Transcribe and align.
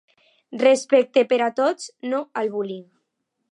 Respecte 0.61 1.23
per 1.33 1.39
a 1.47 1.51
tots, 1.61 1.93
no 2.15 2.25
al 2.43 2.53
bullying. 2.57 2.85